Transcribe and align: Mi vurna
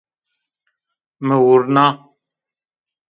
Mi 1.25 1.35
vurna 1.43 1.85